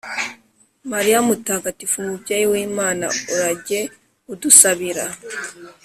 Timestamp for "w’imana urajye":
2.51-3.79